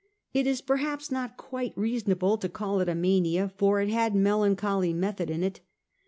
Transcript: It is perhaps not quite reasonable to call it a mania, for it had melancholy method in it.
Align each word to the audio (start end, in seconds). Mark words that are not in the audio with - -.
It 0.33 0.47
is 0.47 0.61
perhaps 0.61 1.11
not 1.11 1.37
quite 1.37 1.77
reasonable 1.77 2.39
to 2.39 2.49
call 2.49 2.79
it 2.79 2.89
a 2.89 2.95
mania, 2.95 3.53
for 3.55 3.81
it 3.81 3.89
had 3.89 4.15
melancholy 4.15 4.93
method 4.93 5.29
in 5.29 5.43
it. 5.43 5.59